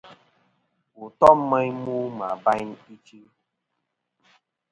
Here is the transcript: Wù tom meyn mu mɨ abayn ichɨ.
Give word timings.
Wù 0.95 1.05
tom 1.19 1.37
meyn 1.49 1.73
mu 1.83 1.95
mɨ 2.17 2.23
abayn 2.33 2.69
ichɨ. 2.93 3.19